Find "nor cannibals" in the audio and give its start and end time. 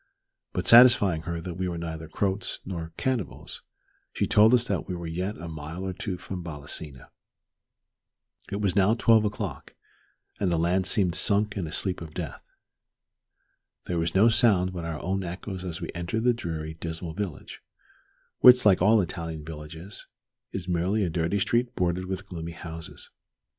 2.65-3.61